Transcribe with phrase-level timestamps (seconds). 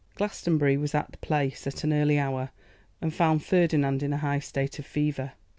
[0.15, 2.49] Glastonbury was at the Place at an early hour,
[3.01, 5.33] and found Ferdinand in a high state of fever.